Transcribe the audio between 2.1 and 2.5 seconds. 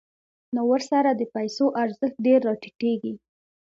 ډېر